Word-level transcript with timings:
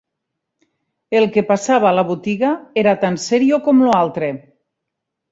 El 1.17 1.25
que 1.35 1.43
passava 1.49 1.89
a 1.89 1.91
la 1.97 2.03
botiga 2.11 2.49
era 2.83 2.93
tan 3.03 3.19
serio 3.27 3.59
com 3.67 3.83
lo 3.89 3.93
altre 3.99 4.31